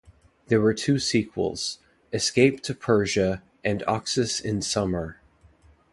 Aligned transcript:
There 0.47 0.59
were 0.59 0.73
two 0.73 0.97
sequels, 0.97 1.77
"Escape 2.11 2.63
to 2.63 2.73
Persia" 2.73 3.43
and 3.63 3.83
"Oxus 3.85 4.39
in 4.39 4.63
Summer". 4.63 5.21